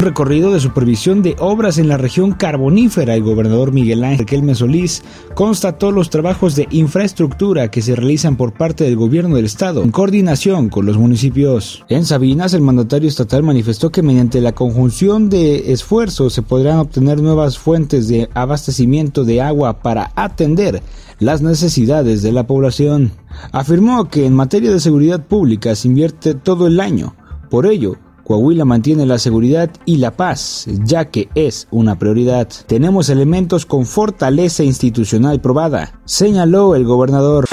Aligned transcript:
Recorrido 0.00 0.52
de 0.52 0.60
supervisión 0.60 1.22
de 1.22 1.36
obras 1.38 1.78
en 1.78 1.88
la 1.88 1.96
región 1.96 2.32
carbonífera, 2.32 3.14
el 3.14 3.22
gobernador 3.22 3.72
Miguel 3.72 4.02
Ángel 4.04 4.26
Kelme 4.26 4.54
Solís 4.54 5.02
constató 5.34 5.92
los 5.92 6.10
trabajos 6.10 6.56
de 6.56 6.66
infraestructura 6.70 7.70
que 7.70 7.82
se 7.82 7.94
realizan 7.94 8.36
por 8.36 8.52
parte 8.52 8.84
del 8.84 8.96
gobierno 8.96 9.36
del 9.36 9.44
estado 9.44 9.82
en 9.82 9.90
coordinación 9.90 10.68
con 10.70 10.86
los 10.86 10.96
municipios. 10.96 11.84
En 11.88 12.04
Sabinas, 12.04 12.54
el 12.54 12.62
mandatario 12.62 13.08
estatal 13.08 13.42
manifestó 13.42 13.90
que 13.90 14.02
mediante 14.02 14.40
la 14.40 14.52
conjunción 14.52 15.28
de 15.28 15.72
esfuerzos 15.72 16.32
se 16.32 16.42
podrán 16.42 16.78
obtener 16.78 17.20
nuevas 17.20 17.58
fuentes 17.58 18.08
de 18.08 18.28
abastecimiento 18.34 19.24
de 19.24 19.42
agua 19.42 19.82
para 19.82 20.12
atender 20.16 20.82
las 21.18 21.42
necesidades 21.42 22.22
de 22.22 22.32
la 22.32 22.46
población. 22.46 23.12
Afirmó 23.52 24.08
que 24.08 24.24
en 24.24 24.34
materia 24.34 24.70
de 24.70 24.80
seguridad 24.80 25.26
pública 25.26 25.74
se 25.74 25.88
invierte 25.88 26.34
todo 26.34 26.66
el 26.66 26.80
año. 26.80 27.14
Por 27.50 27.66
ello, 27.66 27.96
Coahuila 28.30 28.64
mantiene 28.64 29.06
la 29.06 29.18
seguridad 29.18 29.72
y 29.86 29.96
la 29.96 30.12
paz, 30.12 30.64
ya 30.84 31.06
que 31.06 31.28
es 31.34 31.66
una 31.72 31.98
prioridad. 31.98 32.46
Tenemos 32.68 33.08
elementos 33.08 33.66
con 33.66 33.86
fortaleza 33.86 34.62
institucional 34.62 35.40
probada, 35.40 36.00
señaló 36.04 36.76
el 36.76 36.84
gobernador. 36.84 37.46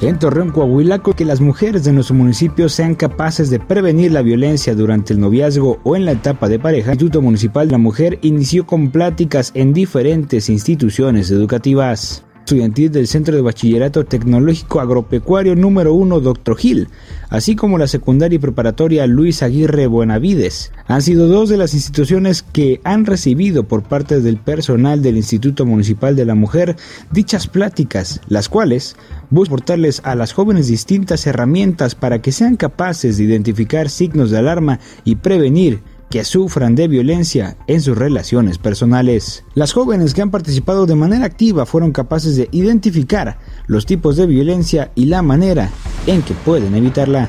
En 0.00 0.18
Torreón, 0.18 0.52
Coahuila, 0.52 1.00
que 1.00 1.26
las 1.26 1.42
mujeres 1.42 1.84
de 1.84 1.92
nuestro 1.92 2.14
municipio 2.14 2.70
sean 2.70 2.94
capaces 2.94 3.50
de 3.50 3.60
prevenir 3.60 4.12
la 4.12 4.22
violencia 4.22 4.74
durante 4.74 5.12
el 5.12 5.20
noviazgo 5.20 5.80
o 5.84 5.96
en 5.96 6.06
la 6.06 6.12
etapa 6.12 6.48
de 6.48 6.58
pareja, 6.58 6.92
el 6.92 6.94
Instituto 6.94 7.20
Municipal 7.20 7.68
de 7.68 7.72
la 7.72 7.78
Mujer 7.78 8.18
inició 8.22 8.64
con 8.64 8.90
pláticas 8.90 9.50
en 9.54 9.74
diferentes 9.74 10.48
instituciones 10.48 11.30
educativas 11.30 12.24
estudiantil 12.44 12.92
del 12.92 13.08
Centro 13.08 13.34
de 13.34 13.40
Bachillerato 13.40 14.04
Tecnológico 14.04 14.80
Agropecuario 14.80 15.56
número 15.56 15.94
1 15.94 16.20
Dr. 16.20 16.58
Gil, 16.58 16.88
así 17.30 17.56
como 17.56 17.78
la 17.78 17.86
secundaria 17.86 18.36
y 18.36 18.38
preparatoria 18.38 19.06
Luis 19.06 19.42
Aguirre 19.42 19.86
Buenavides. 19.86 20.70
Han 20.86 21.00
sido 21.00 21.26
dos 21.26 21.48
de 21.48 21.56
las 21.56 21.72
instituciones 21.72 22.42
que 22.42 22.82
han 22.84 23.06
recibido 23.06 23.64
por 23.64 23.82
parte 23.82 24.20
del 24.20 24.36
personal 24.36 25.00
del 25.00 25.16
Instituto 25.16 25.64
Municipal 25.64 26.16
de 26.16 26.26
la 26.26 26.34
Mujer 26.34 26.76
dichas 27.10 27.46
pláticas, 27.46 28.20
las 28.28 28.50
cuales 28.50 28.96
buscan 29.30 29.54
aportarles 29.54 30.00
a 30.04 30.16
las 30.16 30.32
jóvenes 30.32 30.66
distintas 30.66 31.28
herramientas 31.28 31.94
para 31.94 32.20
que 32.20 32.32
sean 32.32 32.56
capaces 32.56 33.16
de 33.16 33.24
identificar 33.24 33.88
signos 33.88 34.32
de 34.32 34.38
alarma 34.38 34.80
y 35.04 35.14
prevenir 35.14 35.80
que 36.14 36.22
sufran 36.22 36.76
de 36.76 36.86
violencia 36.86 37.56
en 37.66 37.80
sus 37.80 37.98
relaciones 37.98 38.56
personales. 38.58 39.42
Las 39.54 39.72
jóvenes 39.72 40.14
que 40.14 40.22
han 40.22 40.30
participado 40.30 40.86
de 40.86 40.94
manera 40.94 41.24
activa 41.24 41.66
fueron 41.66 41.90
capaces 41.90 42.36
de 42.36 42.48
identificar 42.52 43.40
los 43.66 43.84
tipos 43.84 44.14
de 44.14 44.28
violencia 44.28 44.92
y 44.94 45.06
la 45.06 45.22
manera 45.22 45.70
en 46.06 46.22
que 46.22 46.34
pueden 46.34 46.72
evitarla. 46.76 47.28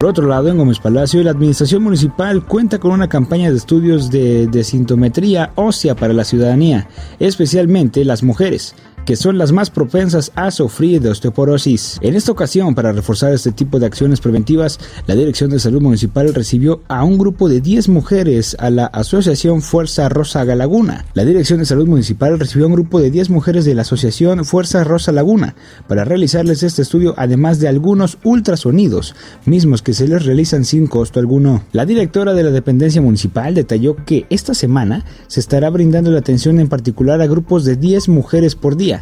Por 0.00 0.08
otro 0.08 0.26
lado, 0.26 0.48
en 0.48 0.56
Gómez 0.56 0.78
Palacio, 0.78 1.22
la 1.22 1.32
Administración 1.32 1.82
Municipal 1.82 2.44
cuenta 2.46 2.78
con 2.80 2.90
una 2.90 3.08
campaña 3.08 3.50
de 3.50 3.56
estudios 3.58 4.10
de 4.10 4.46
desintometría 4.46 5.52
ósea 5.56 5.94
para 5.94 6.14
la 6.14 6.24
ciudadanía, 6.24 6.88
especialmente 7.18 8.04
las 8.06 8.22
mujeres, 8.22 8.74
que 9.04 9.16
son 9.16 9.38
las 9.38 9.52
más 9.52 9.70
propensas 9.70 10.32
a 10.34 10.50
sufrir 10.50 11.00
de 11.00 11.10
osteoporosis. 11.10 11.98
En 12.02 12.14
esta 12.14 12.32
ocasión, 12.32 12.74
para 12.74 12.92
reforzar 12.92 13.32
este 13.32 13.52
tipo 13.52 13.78
de 13.78 13.86
acciones 13.86 14.20
preventivas, 14.20 14.78
la 15.06 15.14
Dirección 15.14 15.50
de 15.50 15.58
Salud 15.58 15.80
Municipal 15.80 16.32
recibió 16.34 16.82
a 16.88 17.04
un 17.04 17.18
grupo 17.18 17.48
de 17.48 17.60
10 17.60 17.88
mujeres 17.88 18.56
a 18.58 18.70
la 18.70 18.86
Asociación 18.86 19.62
Fuerza 19.62 20.08
Rosa 20.08 20.44
Laguna. 20.44 21.04
La 21.14 21.24
Dirección 21.24 21.58
de 21.58 21.66
Salud 21.66 21.86
Municipal 21.86 22.38
recibió 22.38 22.64
a 22.64 22.68
un 22.68 22.74
grupo 22.74 23.00
de 23.00 23.10
10 23.10 23.30
mujeres 23.30 23.64
de 23.64 23.74
la 23.74 23.82
Asociación 23.82 24.44
Fuerza 24.44 24.84
Rosa 24.84 25.12
Laguna 25.12 25.54
para 25.88 26.04
realizarles 26.04 26.62
este 26.62 26.82
estudio, 26.82 27.14
además 27.16 27.60
de 27.60 27.68
algunos 27.68 28.18
ultrasonidos, 28.24 29.14
mismos 29.44 29.82
que 29.82 29.94
se 29.94 30.06
les 30.08 30.24
realizan 30.24 30.64
sin 30.64 30.86
costo 30.86 31.20
alguno. 31.20 31.62
La 31.72 31.86
directora 31.86 32.34
de 32.34 32.42
la 32.42 32.50
dependencia 32.50 33.02
municipal 33.02 33.54
detalló 33.54 33.96
que 34.04 34.26
esta 34.30 34.54
semana 34.54 35.04
se 35.26 35.40
estará 35.40 35.70
brindando 35.70 36.10
la 36.10 36.20
atención 36.20 36.60
en 36.60 36.68
particular 36.68 37.20
a 37.20 37.26
grupos 37.26 37.64
de 37.64 37.76
10 37.76 38.08
mujeres 38.08 38.54
por 38.54 38.76
día 38.76 38.99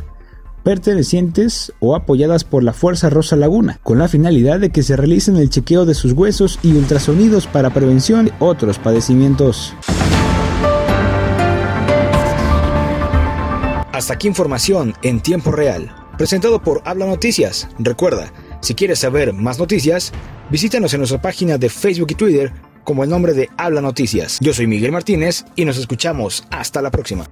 pertenecientes 0.68 1.72
o 1.80 1.96
apoyadas 1.96 2.44
por 2.44 2.62
la 2.62 2.74
Fuerza 2.74 3.08
Rosa 3.08 3.36
Laguna, 3.36 3.80
con 3.82 3.98
la 3.98 4.06
finalidad 4.06 4.60
de 4.60 4.68
que 4.68 4.82
se 4.82 4.98
realicen 4.98 5.38
el 5.38 5.48
chequeo 5.48 5.86
de 5.86 5.94
sus 5.94 6.12
huesos 6.12 6.58
y 6.62 6.72
ultrasonidos 6.72 7.46
para 7.46 7.70
prevención 7.70 8.26
de 8.26 8.34
otros 8.38 8.78
padecimientos. 8.78 9.72
Hasta 13.92 14.12
aquí 14.12 14.28
información 14.28 14.92
en 15.00 15.22
tiempo 15.22 15.52
real, 15.52 15.90
presentado 16.18 16.62
por 16.62 16.82
Habla 16.84 17.06
Noticias. 17.06 17.66
Recuerda, 17.78 18.30
si 18.60 18.74
quieres 18.74 18.98
saber 18.98 19.32
más 19.32 19.58
noticias, 19.58 20.12
visítanos 20.50 20.92
en 20.92 21.00
nuestra 21.00 21.22
página 21.22 21.56
de 21.56 21.70
Facebook 21.70 22.08
y 22.10 22.14
Twitter 22.14 22.52
como 22.84 23.04
el 23.04 23.08
nombre 23.08 23.32
de 23.32 23.48
Habla 23.56 23.80
Noticias. 23.80 24.36
Yo 24.42 24.52
soy 24.52 24.66
Miguel 24.66 24.92
Martínez 24.92 25.46
y 25.56 25.64
nos 25.64 25.78
escuchamos 25.78 26.44
hasta 26.50 26.82
la 26.82 26.90
próxima. 26.90 27.24